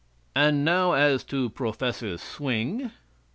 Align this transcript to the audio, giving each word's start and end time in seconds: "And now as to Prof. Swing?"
"And 0.35 0.65
now 0.65 0.93
as 0.93 1.23
to 1.25 1.51
Prof. 1.51 1.77
Swing?" 2.19 2.91